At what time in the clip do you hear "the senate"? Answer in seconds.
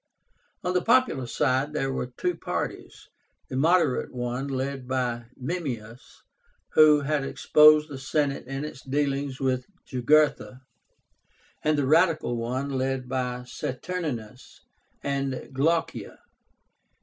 7.87-8.47